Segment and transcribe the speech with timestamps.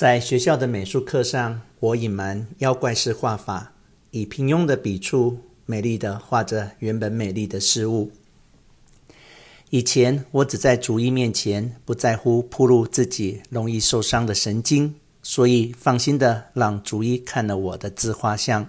[0.00, 3.74] 在学校的美术课上，我隐瞒妖怪式画法，
[4.12, 8.10] 以平庸的笔触，美丽地画着原本美丽的事物。
[9.68, 18.66] 以前我只在主一面前不在乎暴露自己容易受伤的神经，所以放心地让主一看了我的自画像。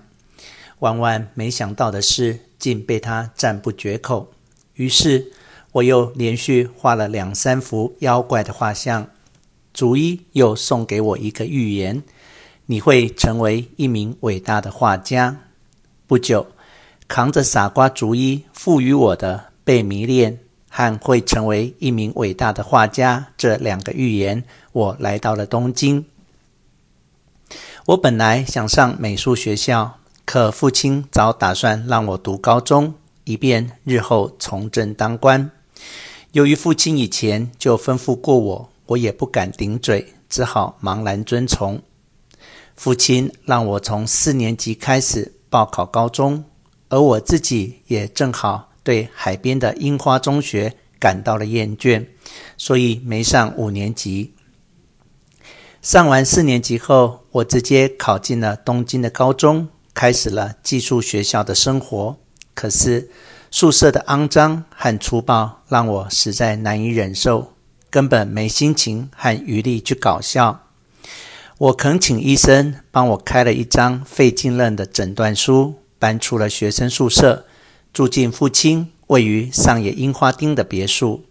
[0.80, 4.34] 万万没想到的是，竟被他赞不绝口。
[4.74, 5.32] 于是
[5.72, 9.08] 我又连续画了两三幅妖怪的画像。
[9.74, 12.04] 主一又送给我一个预言：
[12.66, 15.38] 你会成为一名伟大的画家。
[16.08, 16.48] 不久，
[17.08, 20.40] 扛着傻瓜主一赋予我的被迷恋。
[20.74, 26.06] 和会成为一名伟大的画家这两个预言，我来到了东京。
[27.88, 32.94] 我本来想上美术学校，可父亲早打算让我读高中，
[33.26, 35.52] 以便日后从政当官。
[36.32, 41.82] 由于父亲以前就吩咐过我，我也不敢顶嘴，只好茫然遵从。
[42.76, 46.44] 父亲让我从四年级开始报考高中，
[46.90, 48.70] 而我自己也正好。
[48.84, 52.04] 对海边的樱花中学感到了厌倦，
[52.58, 54.34] 所以没上五年级。
[55.84, 62.18] 上完四年级后，我直接考进了东京的高中，开始了寄宿学校的生活。
[62.56, 63.10] 可是
[63.52, 67.54] 宿舍的肮脏和粗暴让我实在难以忍受，
[67.92, 70.64] 根本没心情和余力去搞笑。
[71.60, 77.46] 我恳请医生帮我开了一张肺浸润的诊断书，搬出了学生宿舍。
[77.94, 81.26] 住进父亲位于上野樱花町的别墅，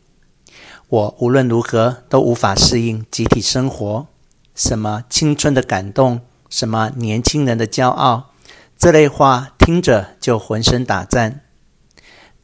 [0.89, 4.07] 我无论如何都无法适应集体生活。
[4.55, 8.35] 什么青春的感动，什么年轻人的骄傲，
[8.77, 11.41] 这类话听着就浑身打颤。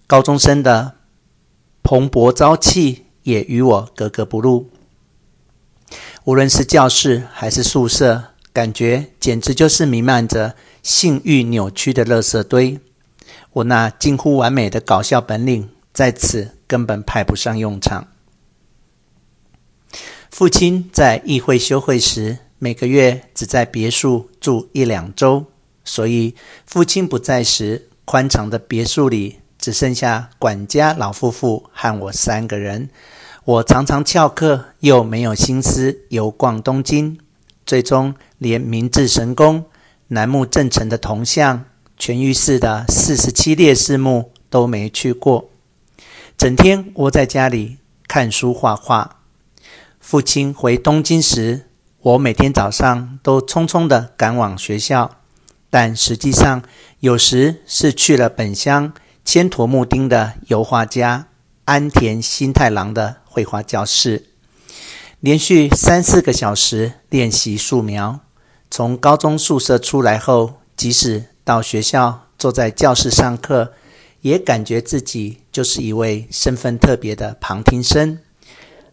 [0.06, 0.94] 高中生的
[1.82, 4.70] 蓬勃朝气也与我格格不入。
[6.22, 12.78] 无论是教室还是宿舍，感觉简直就是弥漫着性欲扭曲的垃圾堆。
[13.52, 18.06] 我那近乎完美的搞笑本领在此根本派不上用场。
[20.30, 25.46] 父亲在议会休会时，每个月只在别墅住一两周，
[25.84, 32.90] 所以父亲不在时，宽敞的别墅里只剩下管家老夫妇和我三个人。
[33.46, 37.16] 我常常翘课，又没有心思游逛东京，
[37.64, 39.66] 最终连明治神宫、
[40.08, 41.64] 楠木正成的铜像。
[41.96, 45.48] 全玉寺的四十七烈士墓都没去过，
[46.36, 47.76] 整天窝在家里
[48.08, 49.18] 看书画画。
[50.00, 51.66] 父亲回东京时，
[52.00, 55.18] 我每天早上都匆匆地赶往学校，
[55.70, 56.62] 但实际上
[56.98, 58.92] 有时是去了本乡
[59.24, 61.28] 千驮木町的油画家
[61.66, 64.26] 安田新太郎的绘画教室，
[65.18, 68.20] 连续三四个小时练习素描。
[68.70, 73.72] 从高中宿舍出来后，即使到学校坐在教室上课，
[74.20, 78.20] 也感觉自己就是一位身份特别的旁听生。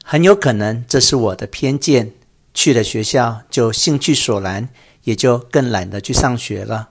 [0.03, 2.13] 很有可能这是我的偏见。
[2.55, 4.69] 去了学校就兴趣索然，
[5.03, 6.89] 也就更懒得去上学了。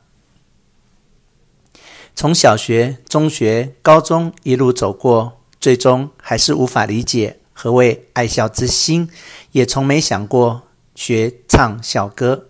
[2.15, 9.09] 从小学、中学、高中一路走过，最终还是无法理解何谓爱笑之心，
[9.53, 10.63] 也从没想过
[10.95, 12.49] 学唱小歌。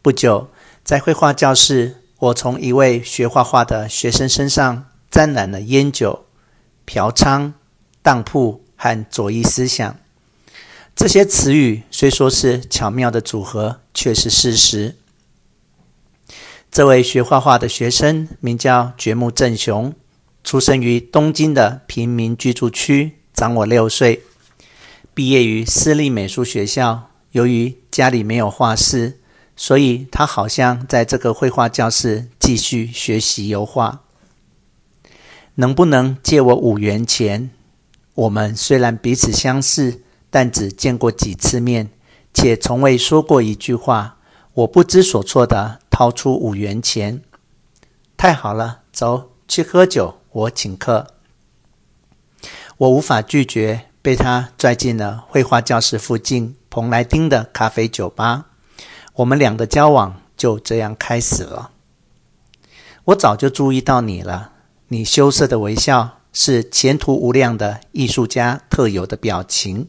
[0.00, 0.48] 不久。
[0.84, 6.26] 在绘画教室，我从一位学画画的学生身上沾染了烟酒、
[6.84, 7.54] 嫖娼、
[8.02, 9.98] 当铺和左翼思想。
[10.94, 14.94] 这些词语虽说是巧妙的组合，却是事实。
[16.70, 19.92] 这位学画画的学生名叫堀木正雄，
[20.46, 24.22] 出生于东京的平民居住区，长我六岁。
[25.12, 29.18] 毕业于私立美术学校，由于家里没有画室。
[29.56, 34.04] 所以他好像在这个绘画教室继续学习油画。
[35.56, 37.50] 能不能借我五元钱？
[38.14, 41.90] 我们虽然彼此相识，但只见过几次面，
[42.32, 44.18] 且从未说过一句话。
[44.54, 47.20] 我不知所措地掏出五元钱。
[48.16, 51.06] 太好了，走去喝酒，我请客。
[52.76, 58.44] 我无法拒绝，被他拽进了绘画教室附近蓬莱丁的咖啡酒吧。
[59.14, 61.70] 我们俩的交往就这样开始了。
[63.04, 64.52] 我早就注意到你了，
[64.88, 69.88] 你羞涩的微笑是前途无量的艺术家特有的表情。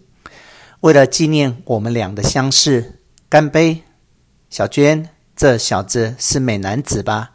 [0.79, 3.83] 为了纪念我们俩的相识，干杯，
[4.49, 7.31] 小娟，这小子是美男子吧？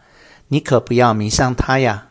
[0.48, 2.08] 你可不要迷上他呀。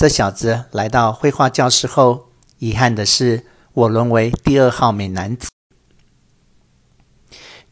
[0.00, 3.44] 这小子来到绘画教室后，遗憾的是，
[3.74, 5.50] 我沦为第二号美男子。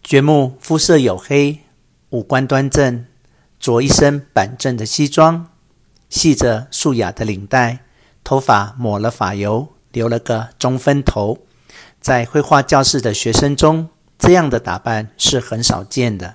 [0.03, 1.61] 觉木肤色黝黑，
[2.11, 3.07] 五官端正，
[3.59, 5.49] 着一身板正的西装，
[6.11, 7.87] 系着素雅的领带，
[8.23, 11.39] 头发抹了发油，留了个中分头。
[11.99, 13.89] 在绘画教室的学生中，
[14.19, 16.35] 这样的打扮是很少见的。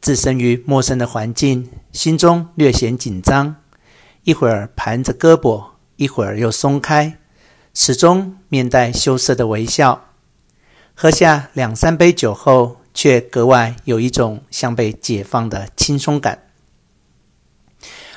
[0.00, 3.56] 置身于陌生的环境，心中略显紧张，
[4.24, 5.62] 一会儿盘着胳膊，
[5.96, 7.18] 一会儿又松开，
[7.74, 10.06] 始终面带羞涩的微笑。
[10.94, 16.44] 喝下两三杯酒后，却格外有一种像被解放的轻松感。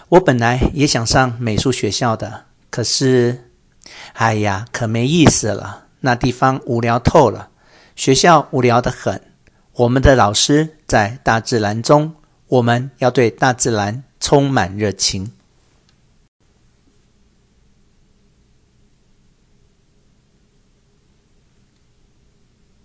[0.10, 3.52] 我本来也想上美术学校的，可是，
[4.14, 5.88] 哎呀，可没意思了。
[6.00, 7.50] 那地方无聊透了，
[7.98, 9.22] 学校无聊得很。
[9.74, 12.16] 我们的老师在大自然中，
[12.48, 15.34] 我们要对大自然充满热情。